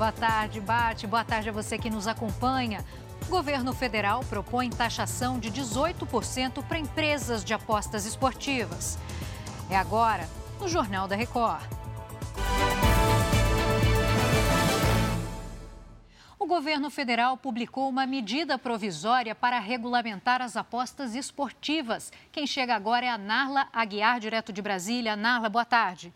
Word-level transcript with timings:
Boa 0.00 0.12
tarde, 0.12 0.62
Bate. 0.62 1.06
Boa 1.06 1.22
tarde 1.22 1.50
a 1.50 1.52
você 1.52 1.76
que 1.76 1.90
nos 1.90 2.06
acompanha. 2.06 2.82
O 3.26 3.30
governo 3.30 3.74
federal 3.74 4.24
propõe 4.24 4.70
taxação 4.70 5.38
de 5.38 5.52
18% 5.52 6.64
para 6.66 6.78
empresas 6.78 7.44
de 7.44 7.52
apostas 7.52 8.06
esportivas. 8.06 8.98
É 9.68 9.76
agora 9.76 10.26
no 10.58 10.66
Jornal 10.68 11.06
da 11.06 11.14
Record. 11.14 11.62
O 16.38 16.46
governo 16.46 16.88
federal 16.88 17.36
publicou 17.36 17.86
uma 17.86 18.06
medida 18.06 18.56
provisória 18.56 19.34
para 19.34 19.58
regulamentar 19.58 20.40
as 20.40 20.56
apostas 20.56 21.14
esportivas. 21.14 22.10
Quem 22.32 22.46
chega 22.46 22.74
agora 22.74 23.04
é 23.04 23.10
a 23.10 23.18
Narla 23.18 23.68
Aguiar, 23.70 24.18
direto 24.18 24.50
de 24.50 24.62
Brasília. 24.62 25.14
Narla, 25.14 25.50
boa 25.50 25.66
tarde. 25.66 26.10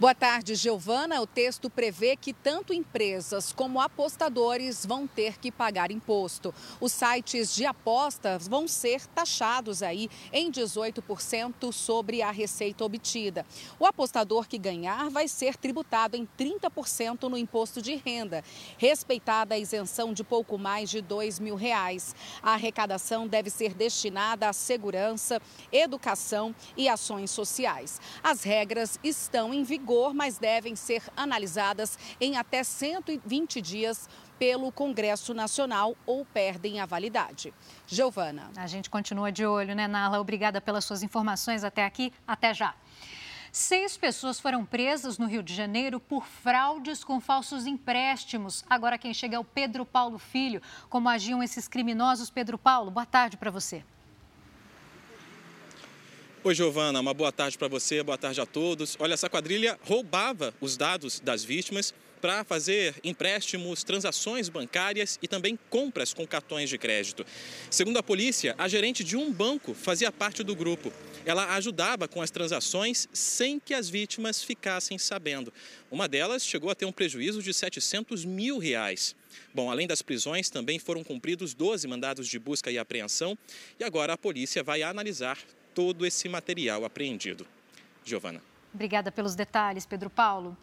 Boa 0.00 0.14
tarde, 0.14 0.56
Giovana. 0.56 1.20
O 1.20 1.26
texto 1.26 1.70
prevê 1.70 2.16
que 2.16 2.32
tanto 2.32 2.72
empresas 2.72 3.52
como 3.52 3.80
apostadores 3.80 4.84
vão 4.84 5.06
ter 5.06 5.38
que 5.38 5.52
pagar 5.52 5.92
imposto. 5.92 6.52
Os 6.80 6.90
sites 6.90 7.54
de 7.54 7.64
apostas 7.66 8.48
vão 8.48 8.66
ser 8.66 9.06
taxados 9.06 9.80
aí 9.80 10.10
em 10.32 10.50
18% 10.50 11.70
sobre 11.72 12.20
a 12.20 12.32
receita 12.32 12.84
obtida. 12.84 13.46
O 13.78 13.86
apostador 13.86 14.48
que 14.48 14.58
ganhar 14.58 15.08
vai 15.08 15.28
ser 15.28 15.56
tributado 15.56 16.16
em 16.16 16.26
30% 16.36 17.28
no 17.28 17.36
imposto 17.36 17.80
de 17.80 17.94
renda, 17.94 18.42
respeitada 18.78 19.54
a 19.54 19.58
isenção 19.58 20.12
de 20.12 20.24
pouco 20.24 20.58
mais 20.58 20.90
de 20.90 21.00
2 21.00 21.38
mil 21.38 21.54
reais. 21.54 22.16
A 22.42 22.54
arrecadação 22.54 23.28
deve 23.28 23.50
ser 23.50 23.72
destinada 23.72 24.48
à 24.48 24.52
segurança, 24.52 25.40
educação 25.70 26.52
e 26.76 26.88
ações 26.88 27.30
sociais. 27.30 28.00
As 28.20 28.42
regras 28.42 28.98
estão 29.04 29.54
em 29.54 29.62
vigor 29.62 29.81
mas 30.14 30.38
devem 30.38 30.76
ser 30.76 31.02
analisadas 31.16 31.98
em 32.20 32.36
até 32.36 32.62
120 32.62 33.60
dias 33.60 34.08
pelo 34.38 34.72
Congresso 34.72 35.34
Nacional 35.34 35.96
ou 36.06 36.24
perdem 36.24 36.80
a 36.80 36.86
validade. 36.86 37.52
Giovana. 37.86 38.50
A 38.56 38.66
gente 38.66 38.88
continua 38.88 39.30
de 39.30 39.44
olho, 39.46 39.74
né, 39.74 39.86
Nala? 39.86 40.20
Obrigada 40.20 40.60
pelas 40.60 40.84
suas 40.84 41.02
informações 41.02 41.62
até 41.62 41.84
aqui. 41.84 42.12
Até 42.26 42.54
já. 42.54 42.74
Seis 43.52 43.98
pessoas 43.98 44.40
foram 44.40 44.64
presas 44.64 45.18
no 45.18 45.26
Rio 45.26 45.42
de 45.42 45.54
Janeiro 45.54 46.00
por 46.00 46.26
fraudes 46.26 47.04
com 47.04 47.20
falsos 47.20 47.66
empréstimos. 47.66 48.64
Agora 48.68 48.96
quem 48.96 49.12
chega 49.12 49.36
é 49.36 49.38
o 49.38 49.44
Pedro 49.44 49.84
Paulo 49.84 50.18
Filho. 50.18 50.62
Como 50.88 51.08
agiam 51.08 51.42
esses 51.42 51.68
criminosos, 51.68 52.30
Pedro 52.30 52.56
Paulo? 52.56 52.90
Boa 52.90 53.04
tarde 53.04 53.36
para 53.36 53.50
você. 53.50 53.84
Oi, 56.44 56.56
Giovana, 56.56 56.98
uma 56.98 57.14
boa 57.14 57.30
tarde 57.30 57.56
para 57.56 57.68
você, 57.68 58.02
boa 58.02 58.18
tarde 58.18 58.40
a 58.40 58.44
todos. 58.44 58.96
Olha, 58.98 59.14
essa 59.14 59.30
quadrilha 59.30 59.78
roubava 59.84 60.52
os 60.60 60.76
dados 60.76 61.20
das 61.20 61.44
vítimas 61.44 61.94
para 62.20 62.42
fazer 62.42 62.96
empréstimos, 63.04 63.84
transações 63.84 64.48
bancárias 64.48 65.20
e 65.22 65.28
também 65.28 65.56
compras 65.70 66.12
com 66.12 66.26
cartões 66.26 66.68
de 66.68 66.76
crédito. 66.76 67.24
Segundo 67.70 67.98
a 67.98 68.02
polícia, 68.02 68.56
a 68.58 68.66
gerente 68.66 69.04
de 69.04 69.16
um 69.16 69.32
banco 69.32 69.72
fazia 69.72 70.10
parte 70.10 70.42
do 70.42 70.56
grupo. 70.56 70.92
Ela 71.24 71.54
ajudava 71.54 72.08
com 72.08 72.20
as 72.20 72.32
transações 72.32 73.08
sem 73.12 73.60
que 73.60 73.72
as 73.72 73.88
vítimas 73.88 74.42
ficassem 74.42 74.98
sabendo. 74.98 75.52
Uma 75.92 76.08
delas 76.08 76.44
chegou 76.44 76.70
a 76.70 76.74
ter 76.74 76.86
um 76.86 76.92
prejuízo 76.92 77.40
de 77.40 77.54
700 77.54 78.24
mil 78.24 78.58
reais. 78.58 79.14
Bom, 79.54 79.70
além 79.70 79.86
das 79.86 80.02
prisões, 80.02 80.50
também 80.50 80.80
foram 80.80 81.04
cumpridos 81.04 81.54
12 81.54 81.86
mandados 81.86 82.26
de 82.26 82.36
busca 82.40 82.68
e 82.68 82.78
apreensão 82.78 83.38
e 83.78 83.84
agora 83.84 84.14
a 84.14 84.18
polícia 84.18 84.64
vai 84.64 84.82
analisar 84.82 85.38
todo 85.74 86.06
esse 86.06 86.28
material 86.28 86.84
apreendido. 86.84 87.46
Giovana. 88.04 88.40
Obrigada 88.74 89.12
pelos 89.12 89.34
detalhes, 89.34 89.86
Pedro 89.86 90.08
Paulo. 90.08 90.56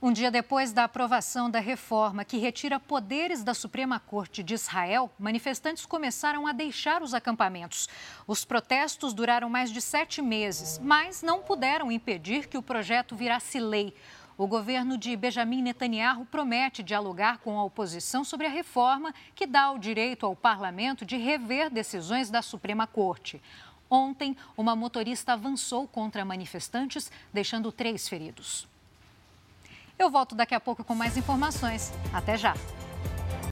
Um 0.00 0.12
dia 0.12 0.30
depois 0.30 0.72
da 0.72 0.84
aprovação 0.84 1.50
da 1.50 1.58
reforma 1.58 2.22
que 2.22 2.36
retira 2.36 2.78
poderes 2.78 3.42
da 3.42 3.54
Suprema 3.54 3.98
Corte 3.98 4.42
de 4.42 4.52
Israel, 4.52 5.10
manifestantes 5.18 5.86
começaram 5.86 6.46
a 6.46 6.52
deixar 6.52 7.02
os 7.02 7.14
acampamentos. 7.14 7.88
Os 8.26 8.44
protestos 8.44 9.14
duraram 9.14 9.48
mais 9.48 9.70
de 9.70 9.80
sete 9.80 10.20
meses, 10.20 10.78
mas 10.78 11.22
não 11.22 11.42
puderam 11.42 11.90
impedir 11.90 12.46
que 12.46 12.58
o 12.58 12.62
projeto 12.62 13.16
virasse 13.16 13.58
lei. 13.58 13.94
O 14.38 14.46
governo 14.46 14.98
de 14.98 15.16
Benjamin 15.16 15.62
Netanyahu 15.62 16.26
promete 16.26 16.82
dialogar 16.82 17.38
com 17.38 17.58
a 17.58 17.64
oposição 17.64 18.22
sobre 18.22 18.46
a 18.46 18.50
reforma 18.50 19.14
que 19.34 19.46
dá 19.46 19.70
o 19.70 19.78
direito 19.78 20.26
ao 20.26 20.36
parlamento 20.36 21.06
de 21.06 21.16
rever 21.16 21.70
decisões 21.70 22.28
da 22.28 22.42
Suprema 22.42 22.86
Corte. 22.86 23.40
Ontem, 23.90 24.36
uma 24.56 24.74
motorista 24.74 25.32
avançou 25.32 25.86
contra 25.86 26.24
manifestantes, 26.24 27.10
deixando 27.32 27.70
três 27.70 28.08
feridos. 28.08 28.66
Eu 29.98 30.10
volto 30.10 30.34
daqui 30.34 30.54
a 30.54 30.60
pouco 30.60 30.84
com 30.84 30.94
mais 30.94 31.16
informações. 31.16 31.92
Até 32.12 32.36
já! 32.36 32.54